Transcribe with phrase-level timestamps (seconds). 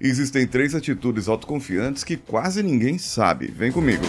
[0.00, 3.48] existem três atitudes autoconfiantes que quase ninguém sabe.
[3.48, 4.04] Vem comigo.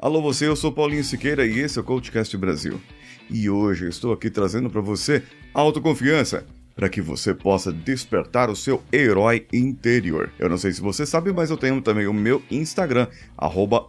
[0.00, 2.80] Alô você, eu sou Paulinho Siqueira e esse é o Coachcast Brasil.
[3.28, 5.22] E hoje estou aqui trazendo para você
[5.52, 6.46] autoconfiança
[6.78, 10.30] para que você possa despertar o seu herói interior.
[10.38, 13.88] Eu não sei se você sabe, mas eu tenho também o meu Instagram, arroba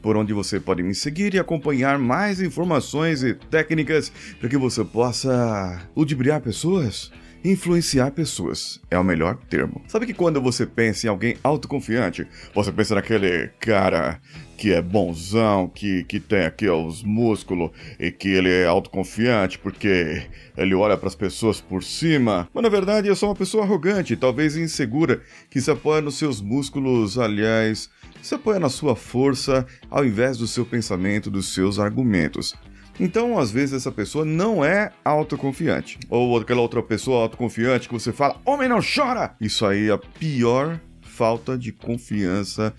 [0.00, 4.84] por onde você pode me seguir e acompanhar mais informações e técnicas para que você
[4.84, 7.10] possa ludibriar pessoas
[7.44, 9.82] Influenciar pessoas é o melhor termo.
[9.88, 12.24] Sabe que quando você pensa em alguém autoconfiante,
[12.54, 14.20] você pensa naquele cara
[14.56, 20.22] que é bonzão, que, que tem aqui os músculos e que ele é autoconfiante porque
[20.56, 22.48] ele olha para as pessoas por cima.
[22.54, 25.20] Mas na verdade é só uma pessoa arrogante, talvez insegura,
[25.50, 27.90] que se apoia nos seus músculos, aliás,
[28.22, 32.54] se apoia na sua força ao invés do seu pensamento, dos seus argumentos.
[33.02, 35.98] Então, às vezes, essa pessoa não é autoconfiante.
[36.08, 39.34] Ou aquela outra pessoa autoconfiante que você fala, homem não chora!
[39.40, 42.72] Isso aí é a pior falta de confiança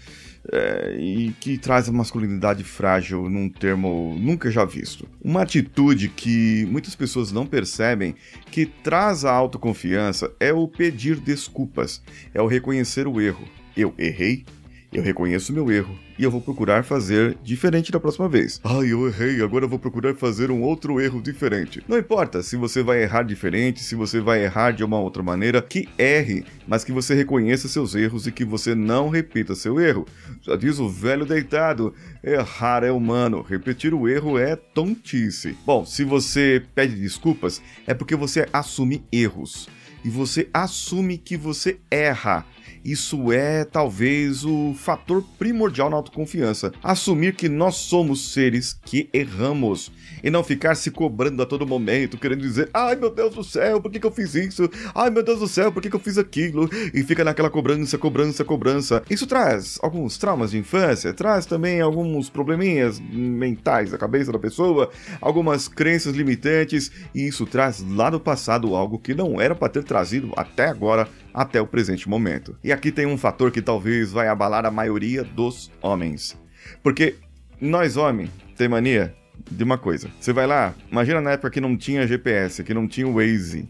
[0.49, 5.05] é, e que traz a masculinidade frágil num termo nunca já visto.
[5.21, 8.15] Uma atitude que muitas pessoas não percebem
[8.49, 12.01] que traz a autoconfiança é o pedir desculpas,
[12.33, 13.43] é o reconhecer o erro.
[13.75, 14.45] Eu errei,
[14.93, 18.61] eu reconheço meu erro e eu vou procurar fazer diferente da próxima vez.
[18.63, 21.83] Ai, eu errei, agora eu vou procurar fazer um outro erro diferente.
[21.87, 25.61] Não importa se você vai errar diferente, se você vai errar de uma outra maneira,
[25.61, 30.05] que erre, mas que você reconheça seus erros e que você não repita seu erro.
[30.41, 35.57] Já diz o velho deitado: errar é humano, repetir o erro é tontice.
[35.65, 39.67] Bom, se você pede desculpas, é porque você assume erros
[40.03, 42.45] e você assume que você erra
[42.83, 46.71] isso é talvez o fator primordial na autoconfiança.
[46.83, 49.91] Assumir que nós somos seres que erramos
[50.23, 53.81] e não ficar se cobrando a todo momento, querendo dizer: ai meu Deus do céu,
[53.81, 54.69] por que, que eu fiz isso?
[54.93, 56.69] Ai meu Deus do céu, por que, que eu fiz aquilo?
[56.93, 59.03] E fica naquela cobrança, cobrança, cobrança.
[59.09, 64.89] Isso traz alguns traumas de infância, traz também alguns probleminhas mentais da cabeça da pessoa,
[65.21, 69.83] algumas crenças limitantes, e isso traz lá do passado algo que não era para ter
[69.83, 72.55] trazido até agora até o presente momento.
[72.63, 76.37] E aqui tem um fator que talvez vai abalar a maioria dos homens.
[76.81, 77.15] Porque
[77.59, 79.15] nós, homens, tem mania
[79.49, 80.09] de uma coisa.
[80.19, 83.67] Você vai lá, imagina na época que não tinha GPS, que não tinha Waze.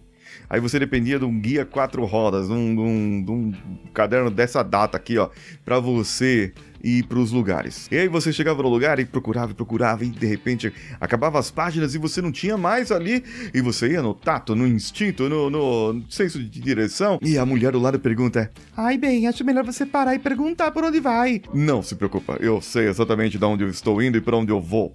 [0.49, 3.53] Aí você dependia de um guia quatro rodas, de um, de um, de um
[3.93, 5.29] caderno dessa data aqui, ó,
[5.63, 7.87] para você e ir para os lugares.
[7.91, 11.49] E aí você chegava no lugar e procurava e procurava e de repente acabava as
[11.49, 13.23] páginas e você não tinha mais ali
[13.53, 17.71] e você ia no tato, no instinto, no, no senso de direção e a mulher
[17.71, 21.41] do lado pergunta: "Ai bem, acho melhor você parar e perguntar por onde vai".
[21.53, 24.59] Não se preocupa, eu sei exatamente de onde eu estou indo e para onde eu
[24.59, 24.93] vou.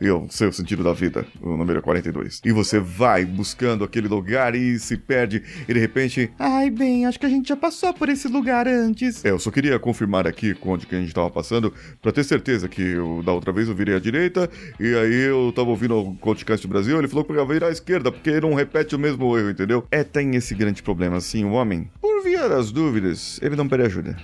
[0.00, 2.40] Eu sei o sentido da vida, o número 42.
[2.44, 7.18] E você vai buscando aquele lugar e se perde e de repente, ai bem, acho
[7.18, 9.24] que a gente já passou por esse lugar antes.
[9.24, 12.68] É, eu só queria confirmar aqui onde que a gente tava passando, para ter certeza
[12.68, 16.14] que eu, da outra vez eu virei à direita, e aí eu tava ouvindo o
[16.16, 19.38] podcast do Brasil, ele falou que eu virar à esquerda, porque não repete o mesmo
[19.38, 19.86] erro, entendeu?
[19.90, 23.84] É, tem esse grande problema, assim, o homem, por via das dúvidas, ele não pede
[23.84, 24.16] ajuda.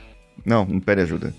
[0.45, 1.33] Não, não pede ajuda.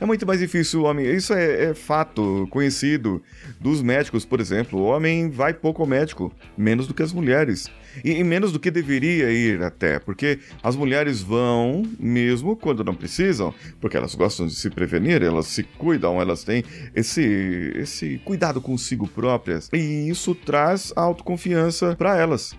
[0.00, 1.06] É muito mais difícil o homem.
[1.06, 3.22] Isso é, é, fato conhecido
[3.60, 4.78] dos médicos, por exemplo.
[4.78, 7.68] O homem vai pouco ao médico, menos do que as mulheres.
[8.04, 12.94] E, e, menos do que deveria ir até, porque as mulheres vão mesmo quando não
[12.94, 16.62] precisam, porque elas gostam de se prevenir, elas se cuidam, elas têm
[16.94, 19.68] esse, esse cuidado consigo próprias.
[19.72, 22.56] E isso traz autoconfiança para elas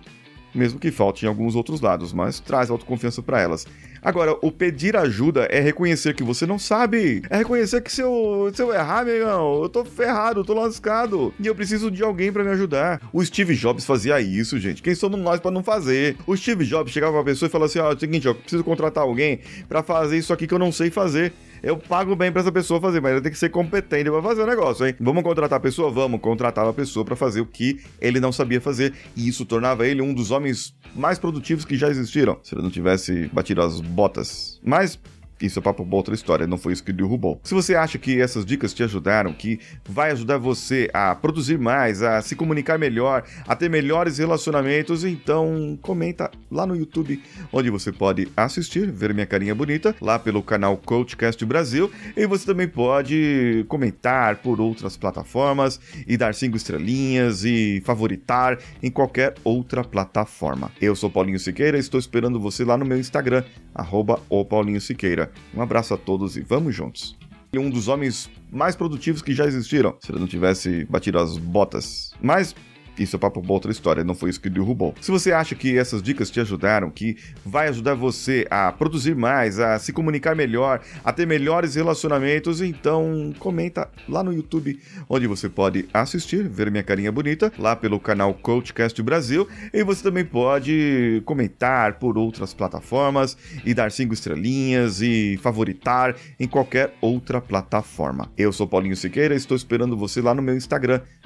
[0.54, 3.66] mesmo que falte em alguns outros lados, mas traz autoconfiança para elas.
[4.02, 7.22] Agora, o pedir ajuda é reconhecer que você não sabe.
[7.28, 10.54] É reconhecer que se eu, se eu errar, meu irmão, eu tô ferrado, eu tô
[10.54, 11.34] lascado.
[11.38, 13.00] E eu preciso de alguém para me ajudar.
[13.12, 14.82] O Steve Jobs fazia isso, gente.
[14.82, 16.16] Quem somos nós para não fazer?
[16.26, 18.34] O Steve Jobs chegava pra pessoa e falava assim: ó, oh, é o seguinte, eu
[18.34, 21.32] preciso contratar alguém para fazer isso aqui que eu não sei fazer.
[21.62, 24.42] Eu pago bem para essa pessoa fazer, mas ela tem que ser competente para fazer
[24.42, 24.94] o negócio, hein?
[24.98, 25.90] Vamos contratar a pessoa?
[25.90, 28.94] Vamos contratar a pessoa para fazer o que ele não sabia fazer.
[29.16, 32.70] E isso tornava ele um dos homens mais produtivos que já existiram, se ele não
[32.70, 34.60] tivesse batido as botas.
[34.64, 34.98] Mas
[35.40, 37.40] isso é papo outra história, não foi isso que derrubou.
[37.42, 39.58] Se você acha que essas dicas te ajudaram, que
[39.88, 45.78] vai ajudar você a produzir mais, a se comunicar melhor, a ter melhores relacionamentos, então
[45.82, 47.22] comenta lá no YouTube,
[47.52, 52.46] onde você pode assistir, ver minha carinha bonita, lá pelo canal Coachcast Brasil, e você
[52.46, 59.82] também pode comentar por outras plataformas e dar cinco estrelinhas e favoritar em qualquer outra
[59.82, 60.70] plataforma.
[60.80, 63.44] Eu sou Paulinho Siqueira, estou esperando você lá no meu Instagram,
[63.74, 65.29] arroba o Paulinho Siqueira.
[65.54, 67.16] Um abraço a todos e vamos juntos.
[67.52, 71.36] E um dos homens mais produtivos que já existiram, se ele não tivesse batido as
[71.36, 72.12] botas.
[72.22, 72.54] Mas
[73.02, 74.94] isso é papo pra outra história, não foi isso que derrubou.
[75.00, 79.58] Se você acha que essas dicas te ajudaram, que vai ajudar você a produzir mais,
[79.58, 85.48] a se comunicar melhor, a ter melhores relacionamentos, então comenta lá no YouTube, onde você
[85.48, 91.22] pode assistir, ver minha carinha bonita, lá pelo canal Coachcast Brasil, e você também pode
[91.24, 98.30] comentar por outras plataformas e dar cinco estrelinhas e favoritar em qualquer outra plataforma.
[98.36, 101.00] Eu sou Paulinho Siqueira, estou esperando você lá no meu Instagram,